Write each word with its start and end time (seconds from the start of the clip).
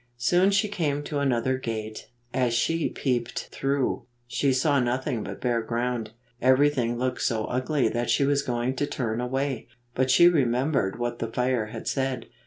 Soon 0.17 0.49
she 0.49 0.67
came 0.67 1.03
to 1.03 1.19
another 1.19 1.59
gate. 1.59 2.09
As 2.33 2.55
she 2.55 2.89
peeped 2.89 3.49
through, 3.51 4.07
she 4.25 4.51
saw 4.51 4.79
nothing 4.79 5.21
but 5.23 5.39
bare 5.39 5.61
ground. 5.61 6.09
Everything 6.41 6.97
looked 6.97 7.21
so 7.21 7.45
ugly 7.45 7.87
that 7.87 8.09
she 8.09 8.25
was 8.25 8.41
going 8.41 8.75
to 8.77 8.87
turn 8.87 9.21
away, 9.21 9.67
but 9.93 10.09
she 10.09 10.27
re 10.27 10.43
membered 10.43 10.97
what 10.97 11.19
the 11.19 11.27
fire 11.31 11.67
had 11.67 11.87
said. 11.87 12.25